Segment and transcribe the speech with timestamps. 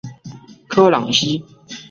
[0.67, 1.45] 科朗西。